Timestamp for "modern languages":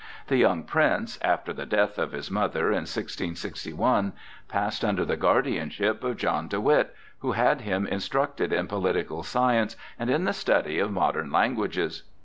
10.91-12.01